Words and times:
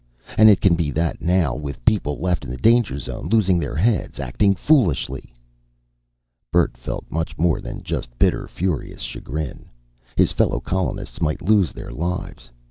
And 0.35 0.49
it 0.49 0.61
can 0.61 0.73
be 0.73 0.89
that, 0.97 1.21
now, 1.21 1.53
with 1.55 1.85
people 1.85 2.17
left 2.19 2.43
in 2.43 2.49
the 2.49 2.57
danger 2.57 2.97
zone, 2.97 3.27
losing 3.29 3.59
their 3.59 3.75
heads, 3.75 4.19
acting 4.19 4.55
foolishly." 4.55 5.31
Bert 6.51 6.75
felt 6.75 7.05
much 7.11 7.37
more 7.37 7.61
than 7.61 7.83
just 7.83 8.17
bitter, 8.17 8.47
furious 8.47 9.01
chagrin. 9.01 9.69
His 10.15 10.31
fellow 10.31 10.59
colonists 10.59 11.21
might 11.21 11.43
lose 11.43 11.71
their 11.71 11.91
lives. 11.91 12.49